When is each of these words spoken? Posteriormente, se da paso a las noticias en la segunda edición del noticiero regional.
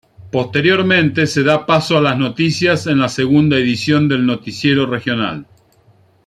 Posteriormente, 0.35 1.27
se 1.27 1.43
da 1.43 1.63
paso 1.67 1.95
a 1.95 2.01
las 2.01 2.17
noticias 2.17 2.87
en 2.87 2.97
la 2.97 3.07
segunda 3.07 3.55
edición 3.59 4.07
del 4.09 4.25
noticiero 4.25 4.87
regional. 4.87 5.45